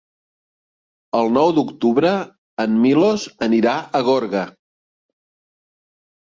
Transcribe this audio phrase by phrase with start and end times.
[1.19, 2.15] El nou d'octubre
[2.65, 4.45] en Milos anirà a Gorga.